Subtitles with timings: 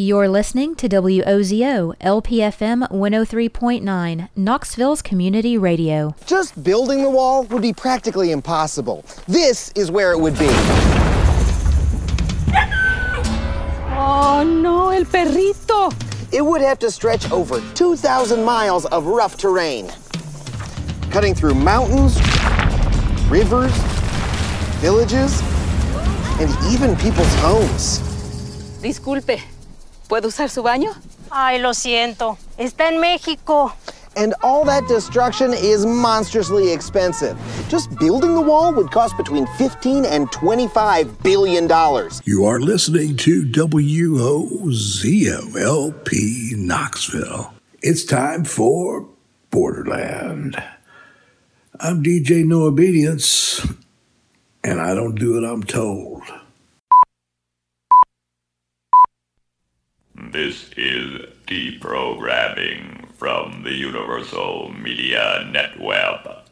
[0.00, 6.14] You're listening to WOZO LPFM 103.9, Knoxville's Community Radio.
[6.24, 9.04] Just building the wall would be practically impossible.
[9.26, 10.46] This is where it would be.
[13.98, 15.92] Oh no, el perrito.
[16.32, 19.90] It would have to stretch over 2,000 miles of rough terrain,
[21.10, 22.20] cutting through mountains,
[23.28, 23.72] rivers,
[24.78, 25.42] villages,
[26.38, 27.98] and even people's homes.
[28.80, 29.40] Disculpe,
[30.08, 30.90] ¿puedo usar su baño?
[31.30, 32.38] Ay, lo siento.
[32.56, 33.72] Está en México.
[34.16, 37.36] And all that destruction is monstrously expensive.
[37.68, 42.20] Just building the wall would cost between 15 and 25 billion dollars.
[42.24, 44.66] You are listening to WOZOLP
[46.56, 47.54] Knoxville.
[47.80, 49.06] It's time for
[49.50, 50.56] Borderland.
[51.78, 53.64] I'm DJ Noah Bediance,
[54.64, 56.22] and I don't do what I'm told.
[60.30, 66.44] This is deprogramming from the Universal Media Network.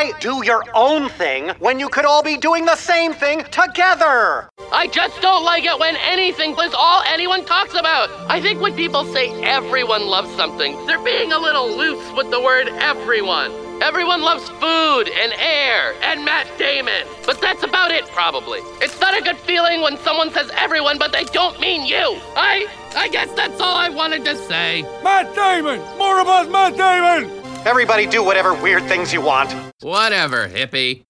[0.00, 4.48] Why do your own thing when you could all be doing the same thing together?
[4.72, 8.08] I just don't like it when anything is all anyone talks about.
[8.26, 12.40] I think when people say everyone loves something, they're being a little loose with the
[12.40, 13.52] word everyone.
[13.82, 18.60] Everyone loves food and air and Matt Damon, but that's about it probably.
[18.80, 22.18] It's not a good feeling when someone says everyone, but they don't mean you.
[22.36, 24.80] I I guess that's all I wanted to say.
[25.04, 27.30] Matt Damon, more about Matt Damon.
[27.66, 29.69] Everybody do whatever weird things you want.
[29.82, 31.04] Whatever, hippie.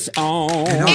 [0.00, 0.89] this on.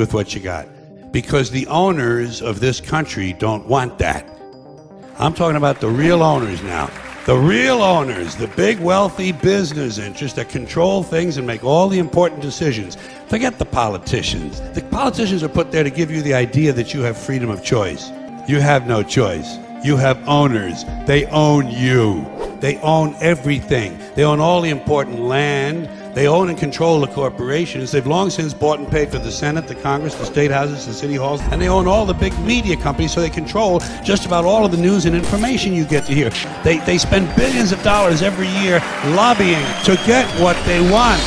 [0.00, 0.66] with what you got
[1.12, 4.28] because the owners of this country don't want that.
[5.18, 6.90] I'm talking about the real owners now.
[7.26, 11.98] The real owners, the big wealthy business interests that control things and make all the
[11.98, 12.96] important decisions.
[13.28, 14.60] Forget the politicians.
[14.72, 17.62] The politicians are put there to give you the idea that you have freedom of
[17.62, 18.10] choice.
[18.48, 19.58] You have no choice.
[19.84, 20.84] You have owners.
[21.06, 22.26] They own you.
[22.60, 23.98] They own everything.
[24.14, 27.92] They own all the important land, they own and control the corporations.
[27.92, 30.92] They've long since bought and paid for the Senate, the Congress, the state houses, the
[30.92, 34.44] city halls, and they own all the big media companies, so they control just about
[34.44, 36.30] all of the news and information you get to hear.
[36.64, 38.80] They, they spend billions of dollars every year
[39.14, 41.22] lobbying to get what they want.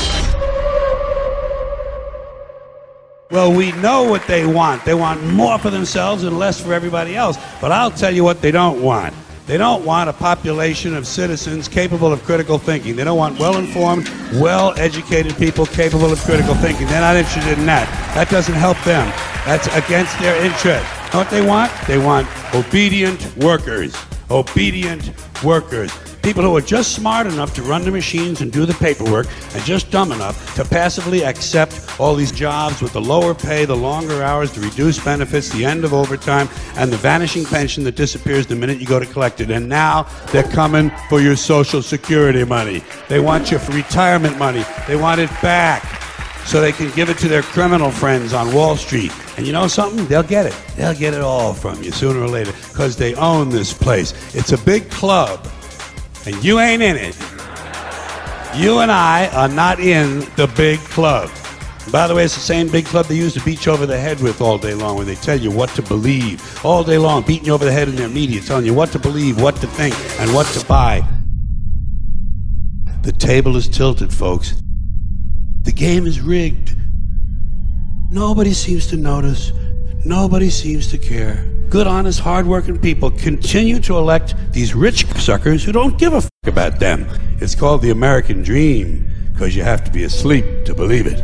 [3.32, 4.86] Well, we know what they want.
[4.86, 7.38] They want more for themselves and less for everybody else.
[7.60, 9.16] But I'll tell you what they don't want.
[9.46, 12.96] They don't want a population of citizens capable of critical thinking.
[12.96, 16.88] They don't want well informed, well educated people capable of critical thinking.
[16.88, 17.90] They're not interested in that.
[18.16, 19.06] That doesn't help them.
[19.46, 20.86] That's against their interest.
[21.06, 21.72] You know what they want?
[21.88, 23.94] They want obedient workers.
[24.32, 25.12] Obedient
[25.44, 25.92] workers.
[26.24, 29.64] People who are just smart enough to run the machines and do the paperwork and
[29.66, 34.24] just dumb enough to passively accept all these jobs with the lower pay, the longer
[34.24, 38.56] hours, the reduced benefits, the end of overtime, and the vanishing pension that disappears the
[38.56, 39.52] minute you go to collect it.
[39.52, 42.82] And now they're coming for your Social Security money.
[43.10, 44.64] They want your retirement money.
[44.88, 45.84] They want it back
[46.46, 49.12] so they can give it to their criminal friends on Wall Street.
[49.38, 50.06] And you know something?
[50.08, 50.56] They'll get it.
[50.78, 54.14] They'll get it all from you sooner or later because they own this place.
[54.34, 55.46] It's a big club,
[56.26, 57.18] and you ain't in it.
[58.56, 61.30] You and I are not in the big club.
[61.92, 64.00] By the way, it's the same big club they use to beat you over the
[64.00, 67.24] head with all day long, when they tell you what to believe all day long,
[67.24, 69.68] beating you over the head in their media, telling you what to believe, what to
[69.68, 71.06] think, and what to buy.
[73.02, 74.54] The table is tilted, folks.
[75.64, 76.78] The game is rigged.
[78.12, 79.52] Nobody seems to notice.
[80.06, 81.53] Nobody seems to care.
[81.74, 86.46] Good, honest, hardworking people continue to elect these rich suckers who don't give a fuck
[86.46, 87.08] about them.
[87.42, 91.20] It's called the American dream because you have to be asleep to believe it.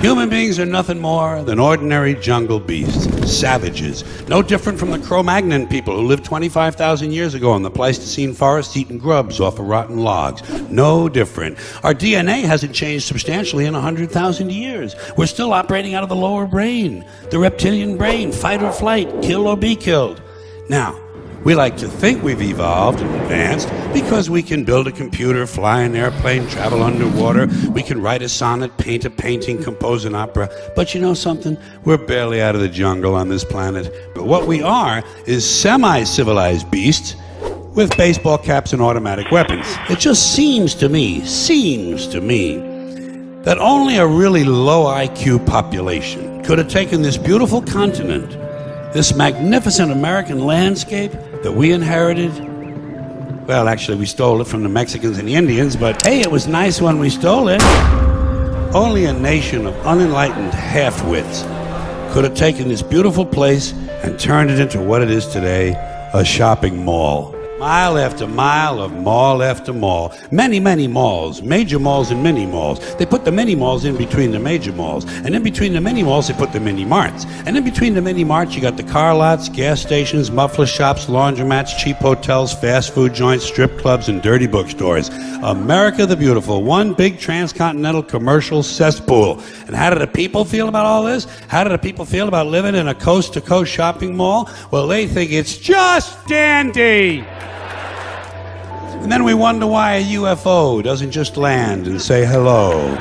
[0.00, 5.24] Human beings are nothing more than ordinary jungle beasts, savages, no different from the Cro
[5.24, 9.66] Magnon people who lived 25,000 years ago in the Pleistocene forest eating grubs off of
[9.66, 10.48] rotten logs.
[10.70, 11.58] No different.
[11.82, 14.94] Our DNA hasn't changed substantially in 100,000 years.
[15.16, 19.48] We're still operating out of the lower brain, the reptilian brain, fight or flight, kill
[19.48, 20.22] or be killed.
[20.68, 20.96] Now,
[21.44, 25.82] we like to think we've evolved and advanced because we can build a computer, fly
[25.82, 30.50] an airplane, travel underwater, we can write a sonnet, paint a painting, compose an opera.
[30.74, 31.56] But you know something?
[31.84, 34.12] We're barely out of the jungle on this planet.
[34.14, 37.14] But what we are is semi civilized beasts
[37.74, 39.66] with baseball caps and automatic weapons.
[39.88, 42.56] It just seems to me, seems to me,
[43.42, 48.30] that only a really low IQ population could have taken this beautiful continent,
[48.92, 52.32] this magnificent American landscape that we inherited.
[53.46, 56.46] Well, actually, we stole it from the Mexicans and the Indians, but hey, it was
[56.46, 57.62] nice when we stole it.
[58.74, 61.42] Only a nation of unenlightened half wits
[62.12, 65.70] could have taken this beautiful place and turned it into what it is today
[66.12, 67.37] a shopping mall.
[67.58, 70.14] Mile after mile of mall after mall.
[70.30, 72.78] Many, many malls, major malls and mini malls.
[72.98, 75.04] They put the mini malls in between the major malls.
[75.24, 77.26] And in between the mini malls, they put the mini marts.
[77.46, 81.06] And in between the mini marts, you got the car lots, gas stations, muffler shops,
[81.06, 85.08] laundromats, cheap hotels, fast food joints, strip clubs, and dirty bookstores.
[85.42, 89.42] America the Beautiful, one big transcontinental commercial cesspool.
[89.66, 91.24] And how do the people feel about all this?
[91.48, 94.48] How do the people feel about living in a coast to coast shopping mall?
[94.70, 97.26] Well, they think it's just dandy.
[99.02, 102.96] And then we wonder why a UFO doesn't just land and say hello.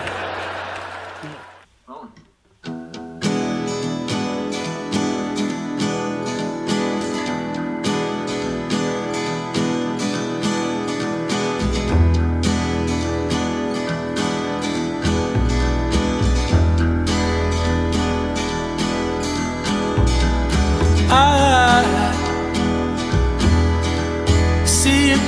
[21.09, 21.66] I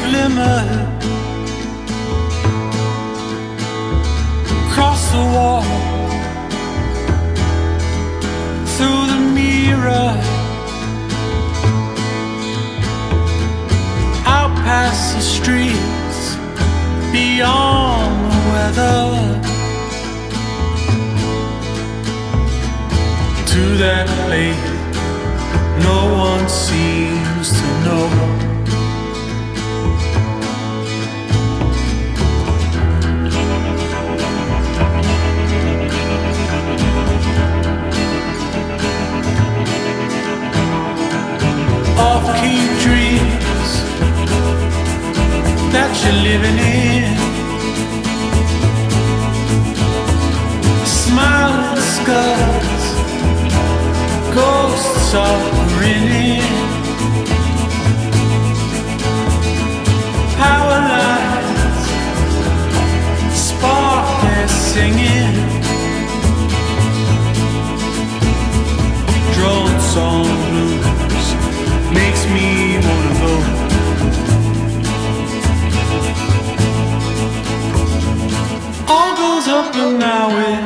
[0.04, 0.64] glimmer.
[4.68, 5.64] Across the wall.
[8.76, 10.12] Through the mirror.
[14.26, 16.20] Out past the streets.
[17.12, 19.02] Beyond the weather.
[23.52, 24.80] To that place
[25.84, 28.39] no one seems to know.
[42.30, 43.70] Off-key dreams
[45.74, 47.18] that you're living in.
[50.86, 52.86] Smiling skulls,
[54.36, 55.42] ghosts are
[55.74, 56.46] grinning.
[60.38, 61.86] Power lines,
[63.34, 64.08] spark
[64.44, 65.36] is singing.
[69.34, 70.69] Drone song blues
[79.88, 80.59] now it's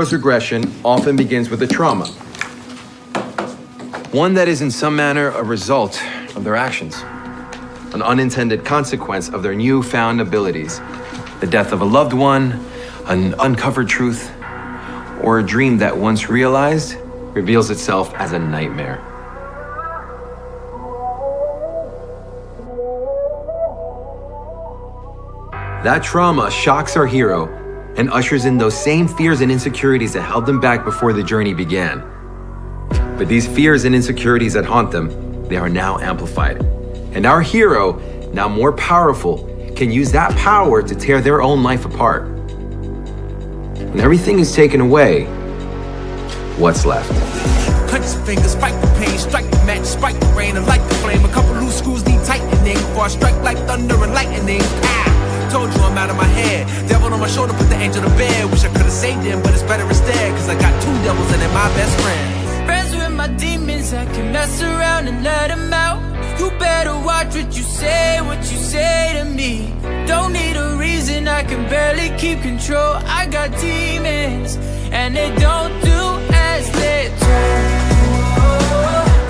[0.00, 2.06] Hero's regression often begins with a trauma.
[4.12, 6.02] One that is in some manner a result
[6.34, 7.02] of their actions,
[7.92, 10.80] an unintended consequence of their newfound abilities,
[11.40, 12.64] the death of a loved one,
[13.08, 14.32] an uncovered truth,
[15.22, 16.96] or a dream that once realized
[17.34, 19.04] reveals itself as a nightmare.
[25.84, 27.59] That trauma shocks our hero
[28.00, 31.52] and ushers in those same fears and insecurities that held them back before the journey
[31.52, 32.00] began.
[33.18, 36.62] But these fears and insecurities that haunt them, they are now amplified.
[37.12, 37.98] And our hero,
[38.32, 39.44] now more powerful,
[39.76, 42.26] can use that power to tear their own life apart.
[43.90, 45.26] When everything is taken away,
[46.56, 47.12] what's left?
[47.12, 47.86] Your
[48.80, 51.22] the pain, strike the match, strike the rain, and light the flame.
[51.22, 52.78] A couple loose screws need tightening
[53.10, 54.60] strike like thunder and lightning.
[54.62, 55.09] Ah!
[55.50, 56.66] Told you I'm out of my head.
[56.88, 58.50] Devil on my shoulder, put the angel to bed.
[58.50, 60.32] Wish I could've saved him, but it's better instead.
[60.36, 62.66] Cause I got two devils and they're my best friends.
[62.66, 65.98] Friends with my demons, I can mess around and let them out.
[66.38, 69.74] You better watch what you say, what you say to me.
[70.06, 72.94] Don't need a reason, I can barely keep control.
[73.20, 74.56] I got demons,
[74.92, 76.00] and they don't do
[76.32, 78.50] as they told.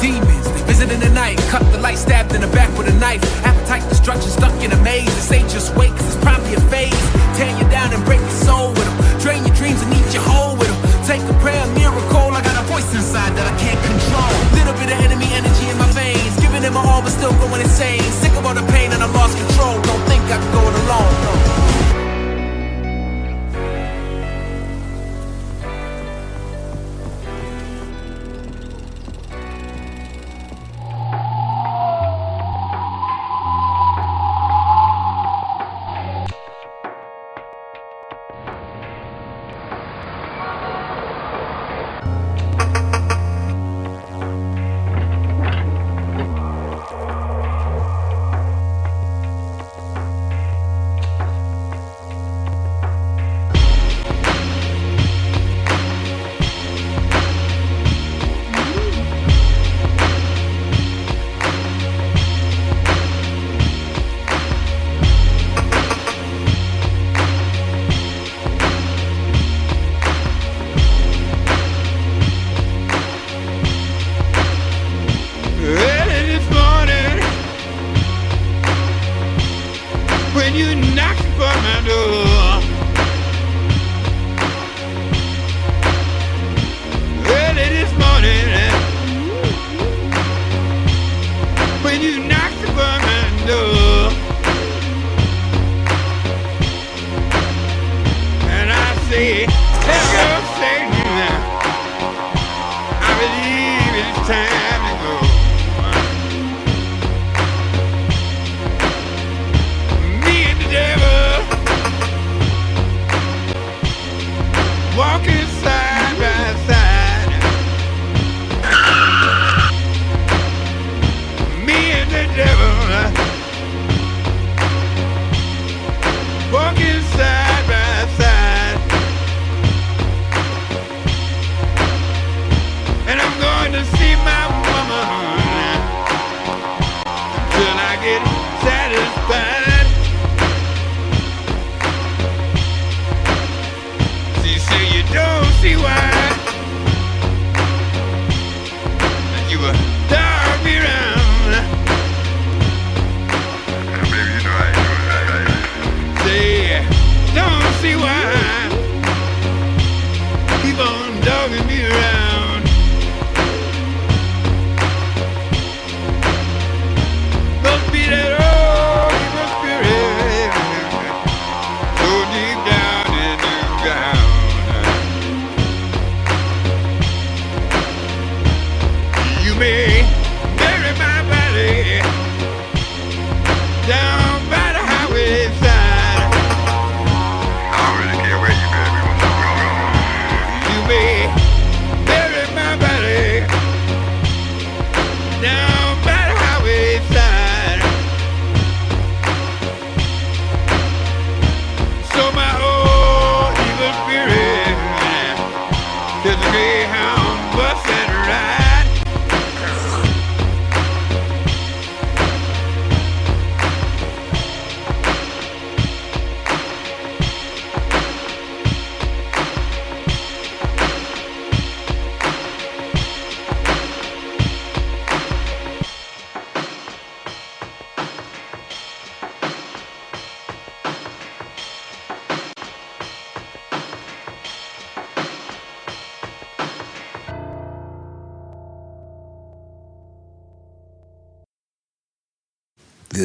[0.01, 1.39] Demons, they visit in the night.
[1.49, 3.40] Cut the light, stabbed in the back with a knife.
[3.71, 5.07] Appetite destruction, stuck in a maze.
[5.15, 6.91] This ain't just wait, cause it's probably a phase.
[7.39, 8.99] Tear you down and break your soul with them.
[9.23, 11.07] Drain your dreams and eat your whole with them.
[11.07, 12.35] Take a prayer, miracle.
[12.35, 14.35] I got a voice inside that I can't control.
[14.59, 16.35] Little bit of enemy energy in my veins.
[16.43, 18.03] Giving it my all, but still going insane.
[18.19, 19.79] Sick of all the pain and I lost control.
[19.87, 21.15] Don't think I can go it alone.
[21.23, 21.60] No.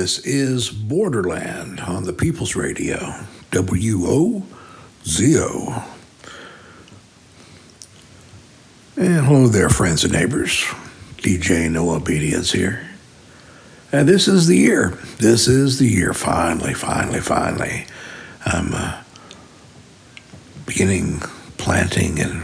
[0.06, 4.44] This is Borderland on the People's Radio, WOZO.
[8.96, 10.64] And hello there, friends and neighbors.
[11.18, 12.88] DJ Noah Bediance here.
[13.92, 14.90] And this is the year.
[15.18, 16.14] This is the year.
[16.14, 17.88] Finally, finally, finally.
[18.46, 19.02] I'm uh,
[20.68, 21.22] beginning
[21.58, 22.44] planting and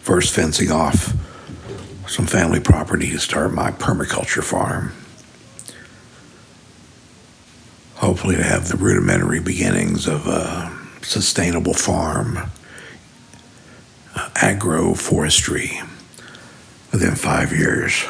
[0.00, 1.12] first fencing off
[2.08, 4.94] some family property to start my permaculture farm.
[7.96, 10.70] Hopefully to have the rudimentary beginnings of a
[11.02, 12.36] sustainable farm,
[14.14, 15.82] uh, agroforestry
[16.92, 18.04] within five years,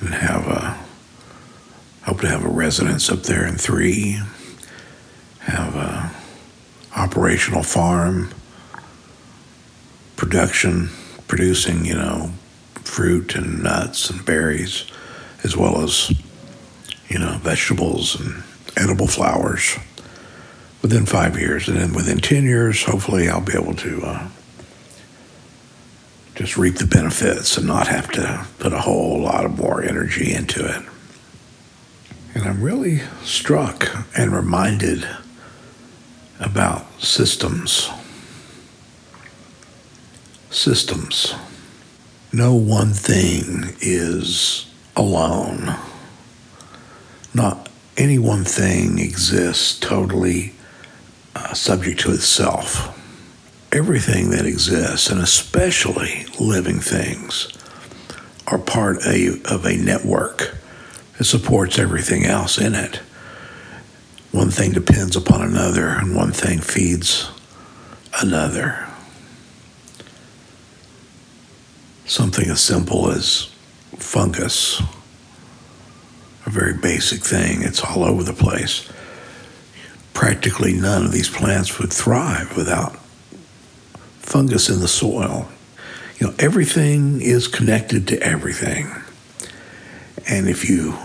[0.00, 0.78] and have a
[2.04, 4.20] hope to have a residence up there in three,
[5.40, 6.10] have a
[6.96, 8.30] operational farm,
[10.16, 10.88] production,
[11.26, 12.30] producing you know
[12.84, 14.86] fruit and nuts and berries,
[15.44, 16.10] as well as
[17.08, 18.42] you know vegetables and
[18.76, 19.76] edible flowers
[20.82, 24.28] within five years, and then within 10 years, hopefully, I'll be able to uh,
[26.34, 30.32] just reap the benefits and not have to put a whole lot of more energy
[30.32, 30.82] into it.
[32.34, 35.08] And I'm really struck and reminded
[36.38, 37.90] about systems.
[40.50, 41.34] Systems.
[42.32, 45.74] No one thing is alone.
[47.34, 50.52] Not any one thing exists totally
[51.34, 52.94] uh, subject to itself.
[53.72, 57.48] Everything that exists, and especially living things,
[58.46, 60.56] are part a, of a network
[61.18, 62.96] that supports everything else in it.
[64.32, 67.30] One thing depends upon another, and one thing feeds
[68.20, 68.86] another.
[72.06, 73.50] Something as simple as
[73.96, 74.80] fungus,
[76.48, 78.90] a very basic thing, it's all over the place
[80.18, 82.96] practically none of these plants would thrive without
[84.18, 85.46] fungus in the soil.
[86.18, 88.90] You know, everything is connected to everything.
[90.28, 90.98] And if you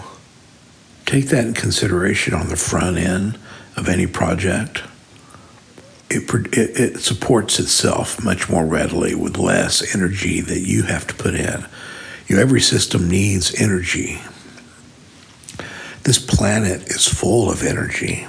[1.05, 3.37] take that in consideration on the front end
[3.77, 4.81] of any project,
[6.09, 6.27] it,
[6.57, 11.35] it, it, supports itself much more readily with less energy that you have to put
[11.35, 11.63] in.
[12.27, 14.21] You know, every system needs energy.
[16.03, 18.27] This planet is full of energy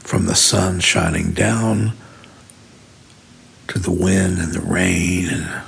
[0.00, 1.92] from the sun shining down
[3.68, 5.62] to the wind and the rain, and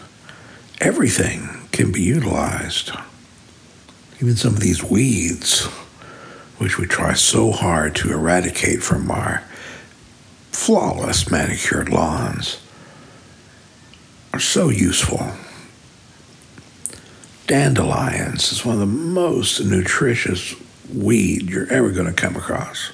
[0.81, 2.91] everything can be utilized.
[4.17, 5.67] Even some of these weeds,
[6.59, 9.45] which we try so hard to eradicate from our
[10.51, 12.61] flawless manicured lawns,
[14.33, 15.33] are so useful.
[17.47, 20.57] Dandelions is one of the most nutritious
[20.93, 22.93] weed you're ever going to come across.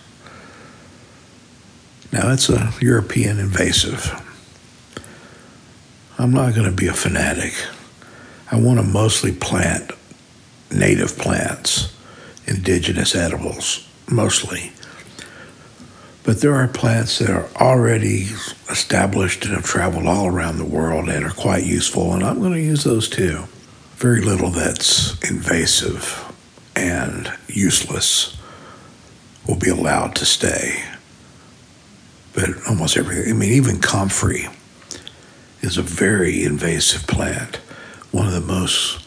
[2.13, 4.13] Now, it's a European invasive.
[6.17, 7.53] I'm not going to be a fanatic.
[8.51, 9.91] I want to mostly plant
[10.71, 11.93] native plants,
[12.47, 14.73] indigenous edibles, mostly.
[16.23, 18.29] But there are plants that are already
[18.71, 22.53] established and have traveled all around the world and are quite useful, and I'm going
[22.53, 23.45] to use those too.
[23.97, 26.24] Very little that's invasive
[26.77, 28.37] and useless
[29.47, 30.83] will be allowed to stay
[32.35, 33.31] but almost everything.
[33.31, 34.49] I mean, even comfrey
[35.63, 37.57] is a very invasive plant,
[38.11, 39.03] one of the most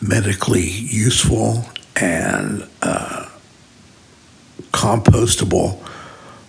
[0.00, 1.64] medically useful
[1.96, 3.28] and uh,
[4.70, 5.82] compostable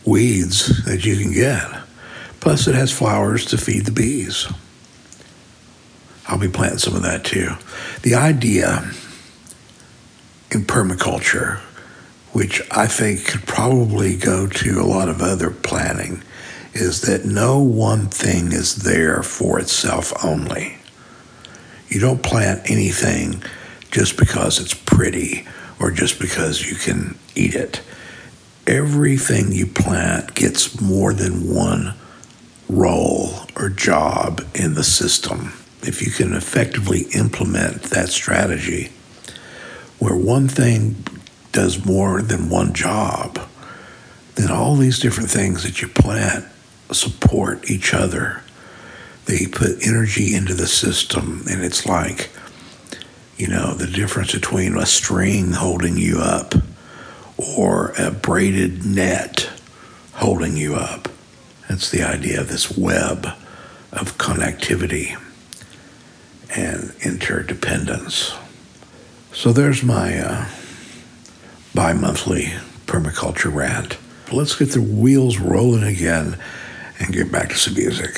[0.06, 1.66] weeds that you can get.
[2.42, 4.48] Plus, it has flowers to feed the bees.
[6.28, 7.54] I'll be planting some of that too.
[8.04, 8.92] The idea
[10.52, 11.60] in permaculture
[12.32, 16.24] which I think could probably go to a lot of other planning,
[16.74, 20.78] is that no one thing is there for itself only.
[21.88, 23.42] You don't plant anything
[23.90, 25.48] just because it's pretty
[25.80, 27.82] or just because you can eat it.
[28.68, 31.96] Everything you plant gets more than one
[32.68, 35.54] role or job in the system.
[35.82, 38.92] If you can effectively implement that strategy,
[40.00, 41.04] where one thing
[41.52, 43.40] does more than one job,
[44.36, 46.46] then all these different things that you plant
[46.92, 48.42] support each other.
[49.26, 52.30] They put energy into the system, and it's like,
[53.38, 56.56] you know, the difference between a string holding you up
[57.38, 59.50] or a braided net
[60.14, 61.08] holding you up.
[61.68, 63.28] That's the idea of this web
[63.92, 65.18] of connectivity
[66.56, 68.34] and interdependence.
[69.32, 70.46] So there's my uh,
[71.74, 72.46] bi monthly
[72.88, 73.98] permaculture rant.
[74.32, 76.38] Let's get the wheels rolling again
[77.00, 78.18] and get back to some music.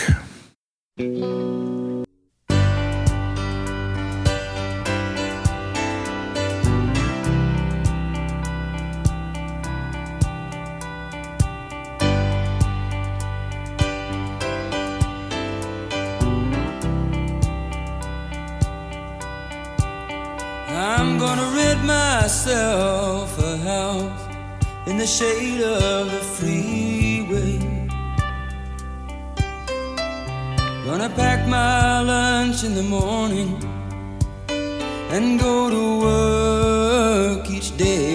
[25.01, 27.57] the shade of the freeway.
[30.85, 33.49] Gonna pack my lunch in the morning
[35.09, 38.10] and go to work each day.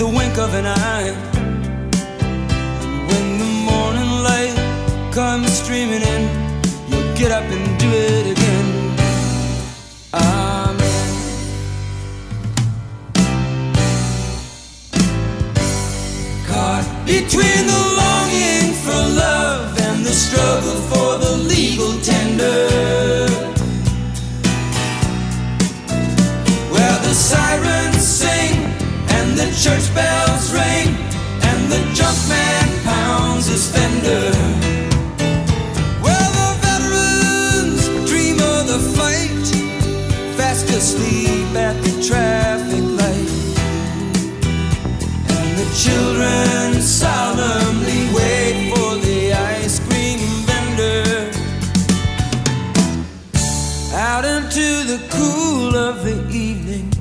[0.00, 1.12] the wink of an eye.
[2.82, 4.56] And when the morning light
[5.12, 6.22] comes streaming in,
[6.88, 8.96] you'll get up and do it again.
[10.14, 11.10] Amen.
[16.46, 17.69] Caught between
[31.94, 34.30] junk man pounds his fender.
[36.02, 39.46] Well, the veterans dream of the fight,
[40.36, 43.30] fast asleep at the traffic light.
[45.36, 51.30] And the children solemnly wait for the ice cream vendor.
[53.94, 56.92] Out into the cool of the evening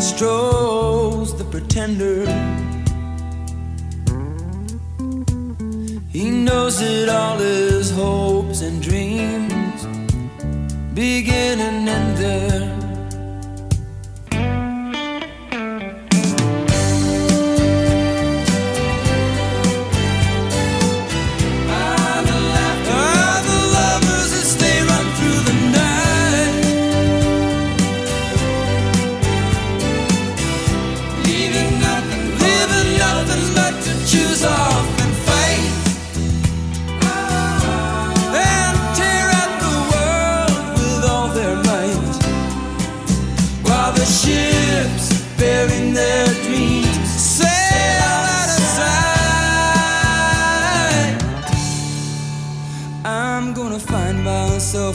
[0.00, 2.41] strolls the pretender.
[6.44, 9.86] knows that all his hopes and dreams
[10.94, 12.71] begin and end there.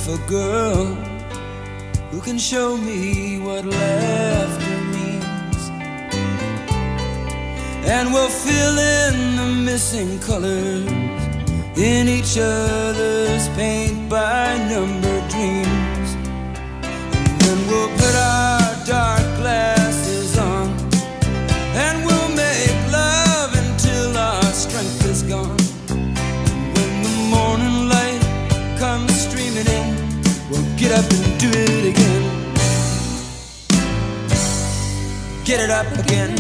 [0.10, 0.86] a girl
[2.12, 5.70] who can show me what laughter means
[7.86, 10.86] and we'll fill in the missing colors
[11.78, 16.10] in each other's paint by number dreams.
[17.24, 18.57] And then we'll put our
[35.48, 36.37] get it up again.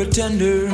[0.00, 0.69] pretender.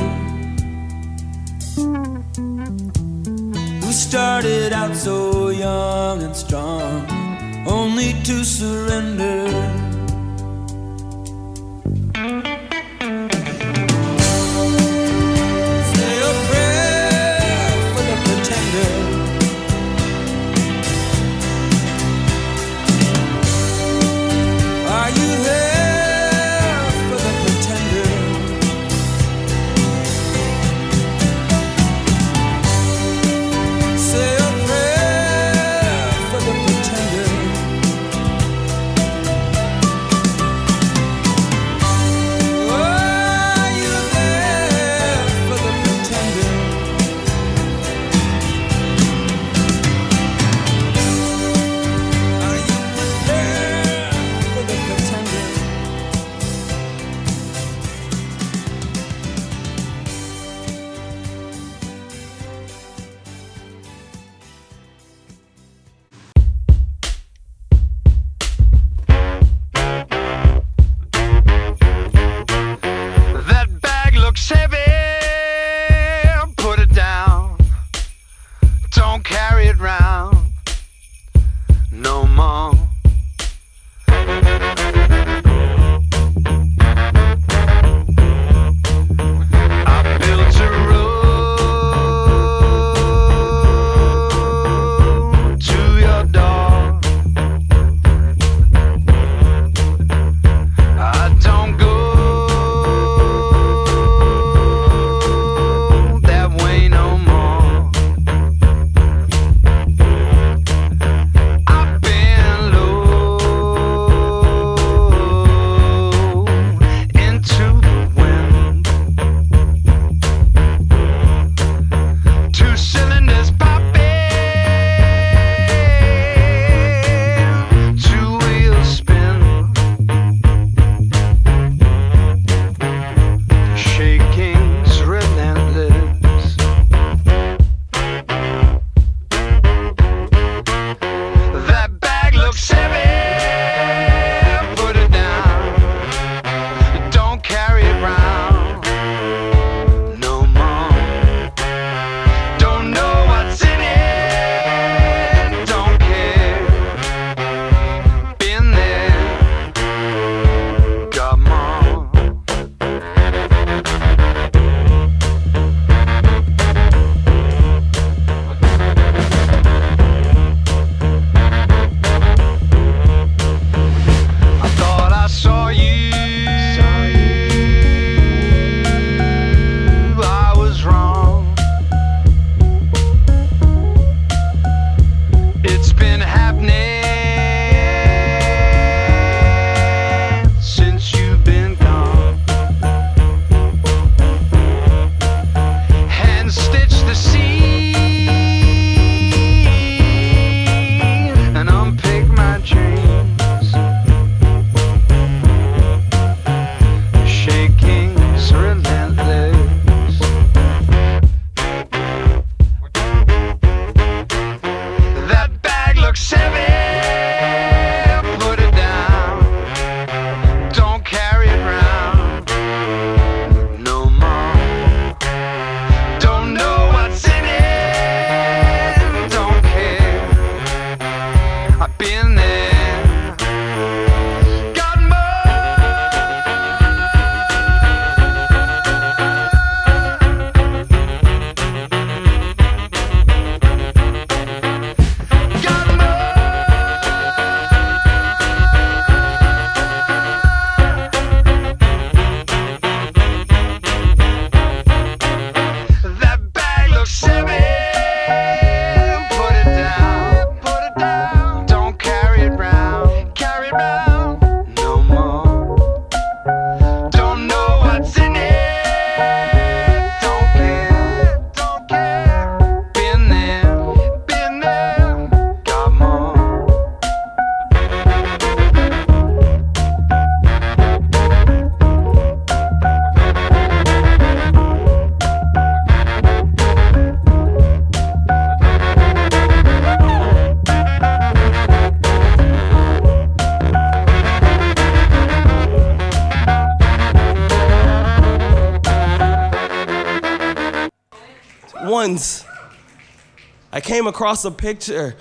[304.17, 305.15] across a picture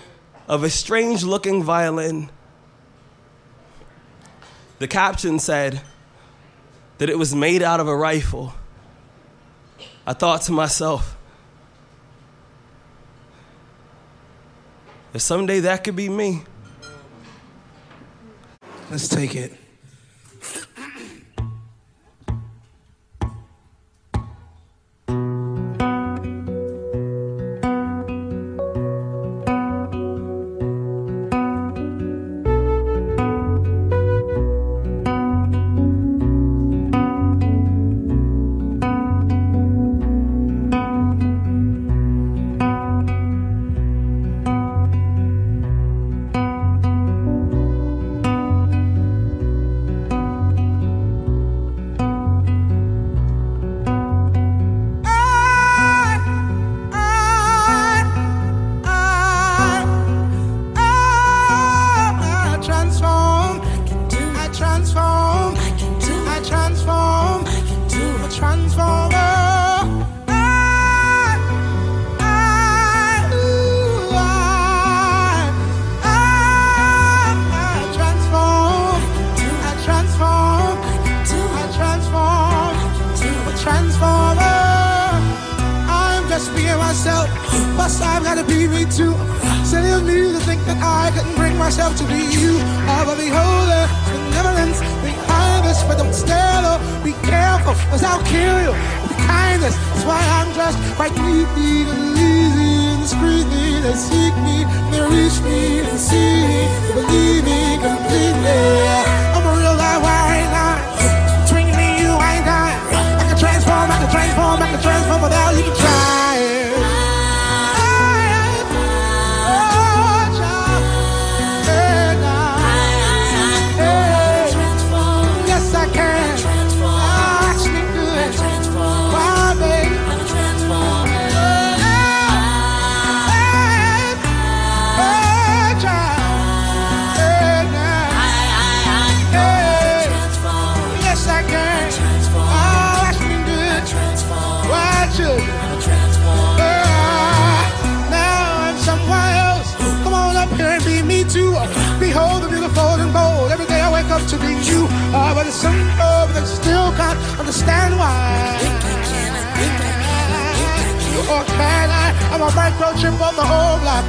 [0.48, 2.30] of a strange looking violin.
[4.80, 5.82] The caption said
[7.00, 8.54] that it was made out of a rifle.
[10.08, 11.18] I thought to myself,
[15.14, 16.44] if someday that could be me.
[18.90, 19.65] Let's take it.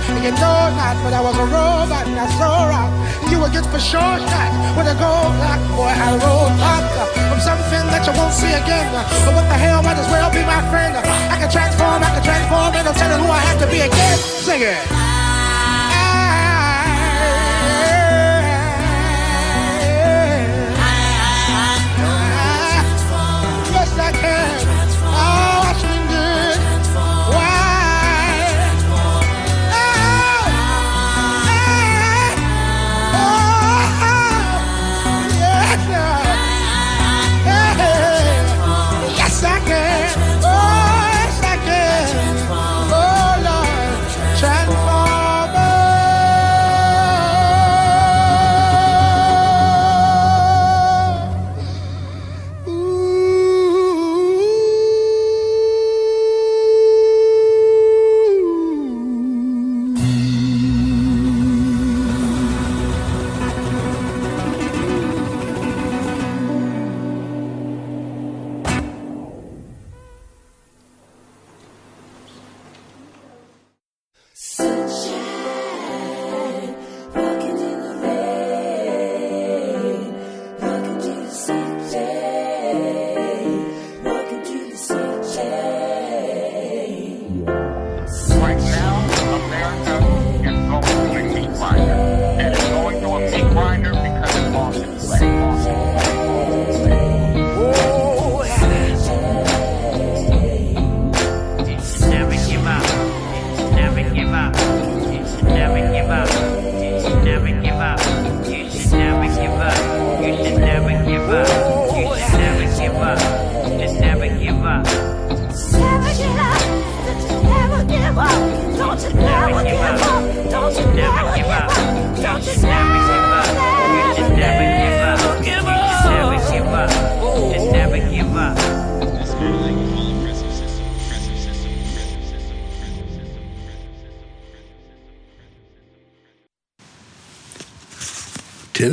[0.09, 2.91] And you know that when I was a robot, and I saw rock.
[3.31, 5.91] You were good for sure shot with a gold black boy.
[5.91, 8.87] I rolled up uh, from something that you won't see again.
[8.95, 10.95] Uh, but what the hell, might as well be my friend.
[10.95, 13.81] Uh, I can transform, I can transform, and I'm telling who I have to be
[13.81, 14.19] again.
[14.19, 15.16] Sing it.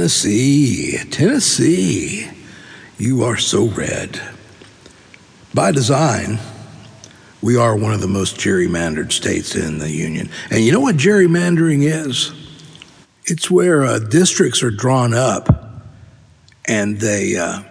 [0.04, 2.30] Tennessee, Tennessee,
[2.97, 4.20] you are so red.
[5.54, 6.39] By design,
[7.41, 10.30] we are one of the most gerrymandered states in the Union.
[10.51, 12.34] And you know what gerrymandering is?
[13.28, 15.86] It's where uh, districts are drawn up
[16.66, 17.62] and they, uh,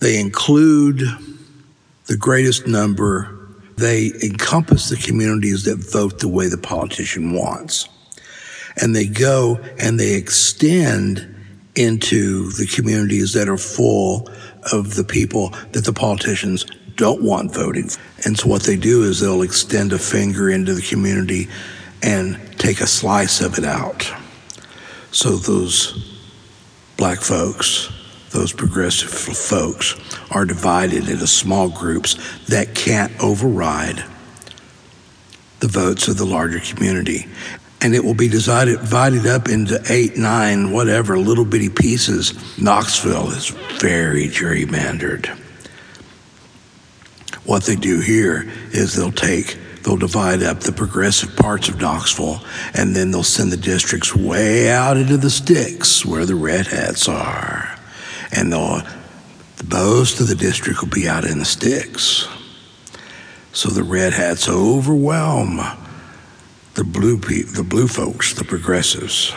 [0.00, 1.02] they include
[2.06, 3.32] the greatest number,
[3.76, 7.88] they encompass the communities that vote the way the politician wants.
[8.76, 11.34] And they go and they extend
[11.76, 14.28] into the communities that are full
[14.72, 16.64] of the people that the politicians
[16.96, 17.90] don't want voting.
[18.24, 21.48] And so what they do is they'll extend a finger into the community
[22.02, 24.10] and take a slice of it out.
[25.12, 26.18] So those
[26.96, 27.92] black folks,
[28.30, 29.94] those progressive folks
[30.30, 32.16] are divided into small groups
[32.46, 34.04] that can't override
[35.60, 37.26] the votes of the larger community.
[37.82, 42.32] And it will be decided, divided up into eight, nine, whatever little bitty pieces.
[42.58, 43.50] Knoxville is
[43.80, 45.26] very gerrymandered.
[47.44, 52.40] What they do here is they'll take, they'll divide up the progressive parts of Knoxville,
[52.74, 57.08] and then they'll send the districts way out into the sticks where the red hats
[57.08, 57.78] are.
[58.32, 58.82] And they'll,
[59.70, 62.26] most of the district will be out in the sticks.
[63.52, 65.60] So the red hats overwhelm
[66.76, 69.34] the blue pe- the blue folks, the progressives.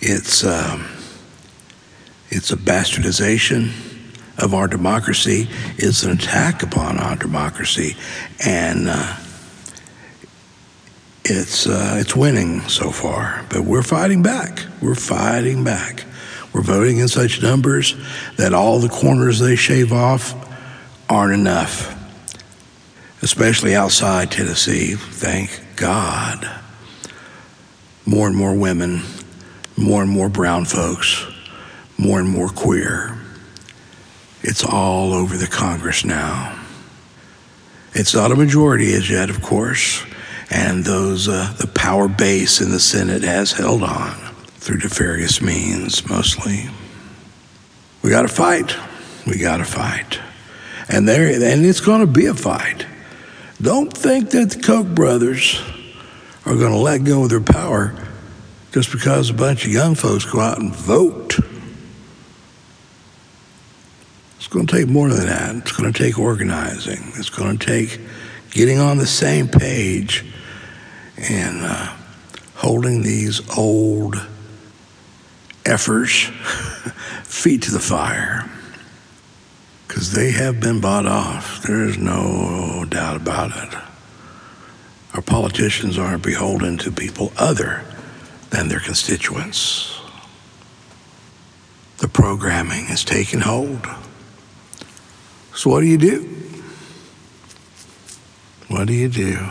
[0.00, 0.86] It's um,
[2.30, 3.70] it's a bastardization
[4.38, 5.48] of our democracy.
[5.76, 7.94] It's an attack upon our democracy,
[8.44, 9.16] and uh,
[11.26, 13.44] it's uh, it's winning so far.
[13.50, 14.60] But we're fighting back.
[14.80, 16.04] We're fighting back.
[16.54, 17.94] We're voting in such numbers
[18.38, 20.34] that all the corners they shave off
[21.10, 21.93] aren't enough
[23.24, 24.94] especially outside Tennessee.
[24.94, 26.60] Thank God.
[28.04, 29.02] More and more women,
[29.78, 31.26] more and more brown folks,
[31.96, 33.18] more and more queer.
[34.42, 36.60] It's all over the Congress now.
[37.94, 40.04] It's not a majority as yet, of course,
[40.50, 44.12] and those uh, the power base in the Senate has held on
[44.58, 46.68] through nefarious means, mostly.
[48.02, 48.76] We got to fight.
[49.26, 50.20] We got to fight,
[50.90, 52.84] and there, and it's going to be a fight.
[53.60, 55.60] Don't think that the Koch brothers
[56.44, 57.94] are going to let go of their power
[58.72, 61.38] just because a bunch of young folks go out and vote.
[64.36, 65.54] It's going to take more than that.
[65.56, 67.12] It's going to take organizing.
[67.14, 68.00] It's going to take
[68.50, 70.24] getting on the same page
[71.16, 71.94] and uh,
[72.56, 74.16] holding these old
[75.62, 76.30] effers
[77.24, 78.50] feet to the fire
[79.94, 81.62] because they have been bought off.
[81.62, 83.78] There is no doubt about it.
[85.14, 87.84] Our politicians aren't beholden to people other
[88.50, 89.96] than their constituents.
[91.98, 93.86] The programming is taking hold.
[95.54, 96.22] So, what do you do?
[98.66, 99.46] What do you do?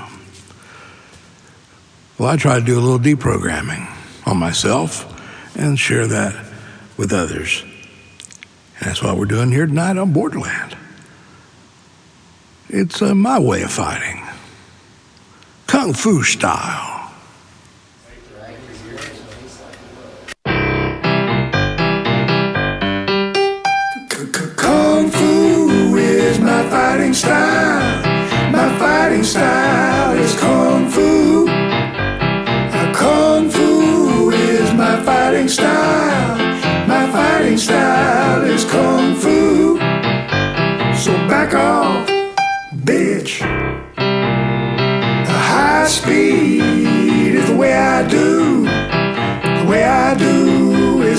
[2.19, 3.89] Well, I try to do a little deprogramming
[4.27, 5.07] on myself
[5.57, 6.35] and share that
[6.97, 7.63] with others.
[8.79, 10.75] And that's what we're doing here tonight on Borderland.
[12.69, 14.23] It's uh, my way of fighting,
[15.67, 16.92] Kung Fu style.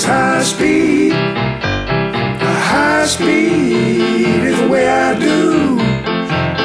[0.04, 1.12] Is high speed.
[1.12, 5.76] The high speed is the way I do.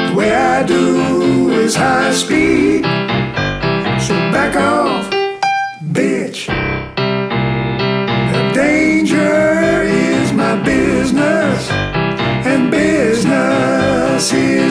[0.08, 2.84] The way I do is high speed.
[4.06, 5.08] So back off,
[5.92, 6.48] bitch.
[8.34, 14.69] The danger is my business, and business is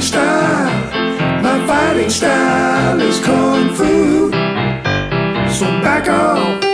[0.00, 4.30] fighting style, my fighting style is kung fu.
[5.52, 6.69] So back off.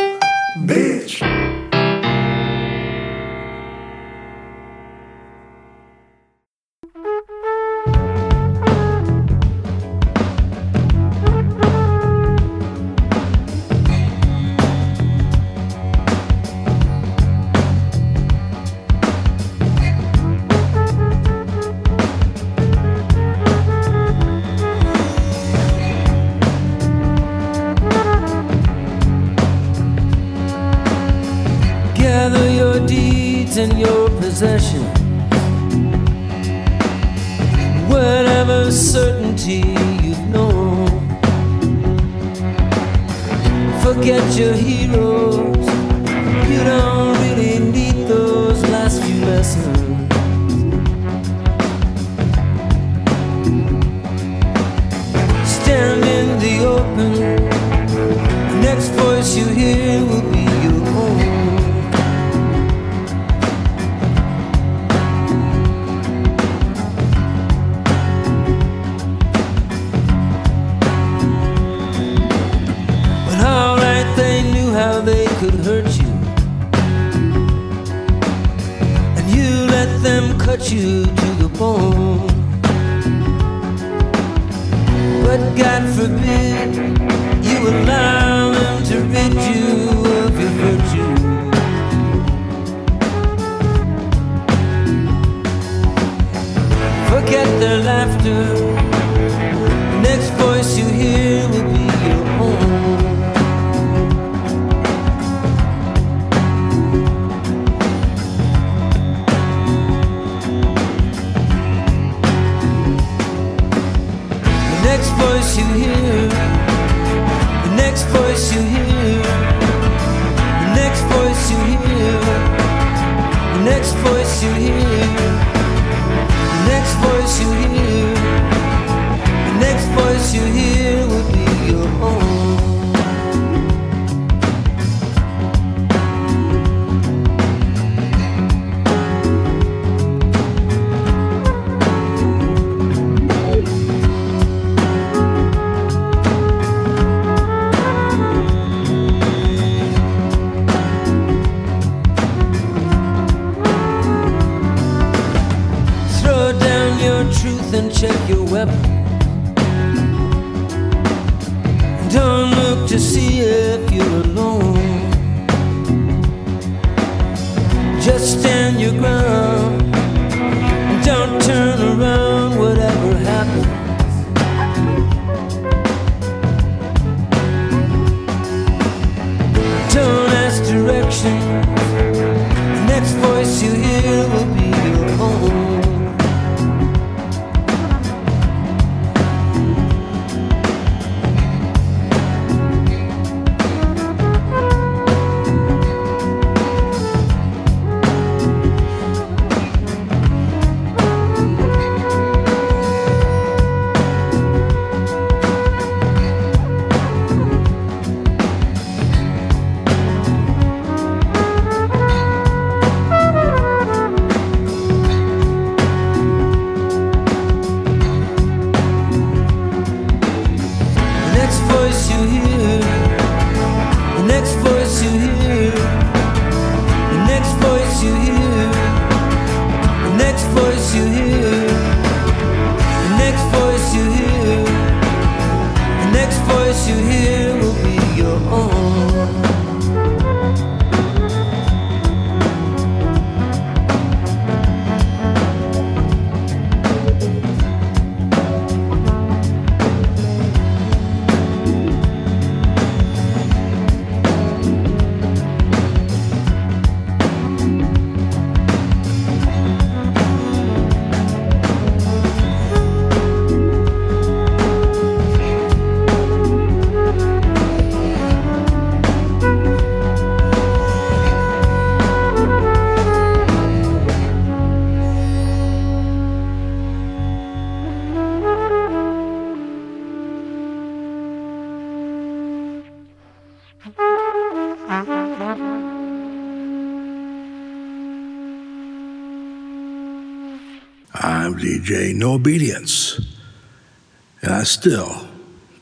[294.77, 295.27] still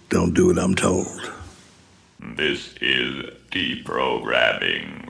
[0.09, 1.33] don't do what I'm told.
[2.37, 5.04] This is deprogramming.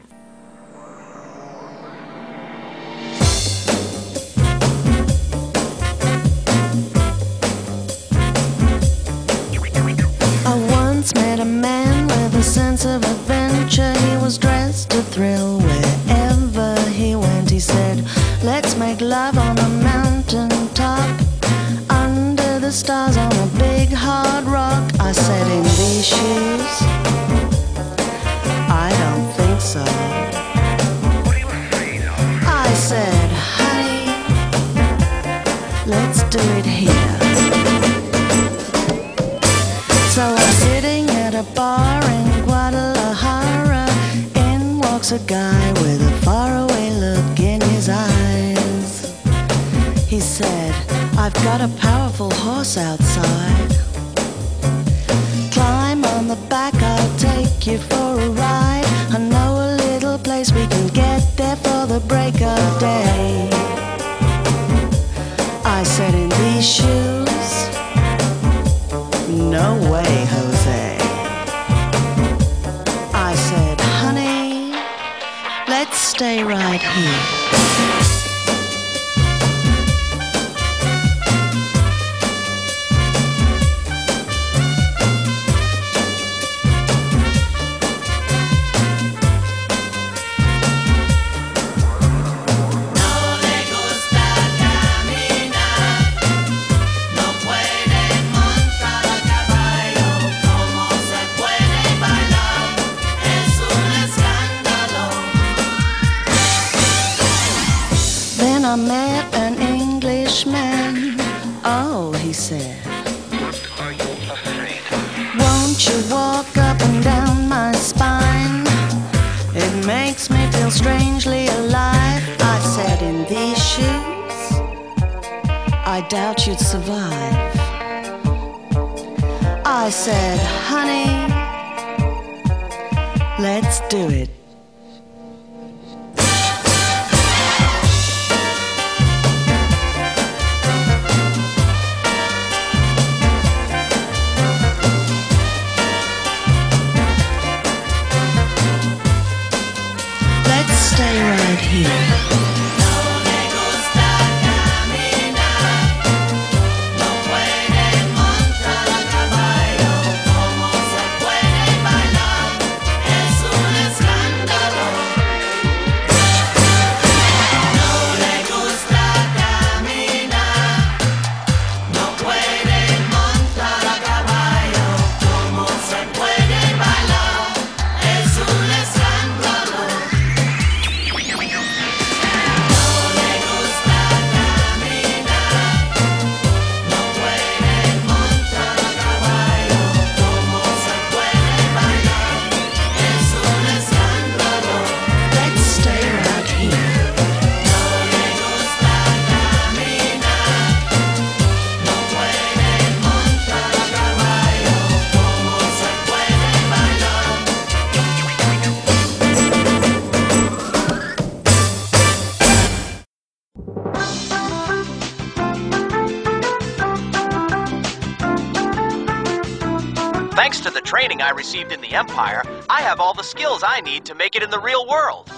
[221.34, 224.50] received in the Empire, I have all the skills I need to make it in
[224.50, 225.30] the real world.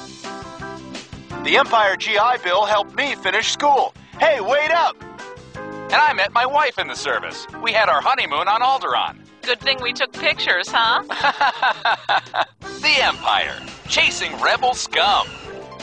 [1.44, 3.94] The Empire GI Bill helped me finish school.
[4.18, 4.96] Hey, wait up!
[5.54, 7.46] And I met my wife in the service.
[7.62, 9.18] We had our honeymoon on Alderaan.
[9.42, 11.04] Good thing we took pictures, huh?
[12.60, 13.56] the Empire.
[13.88, 15.28] Chasing rebel scum.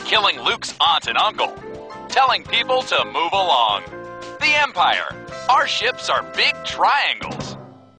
[0.04, 1.54] Killing Luke's aunt and uncle.
[2.08, 3.84] Telling people to move along.
[4.40, 5.26] The Empire.
[5.48, 7.56] Our ships are big triangles.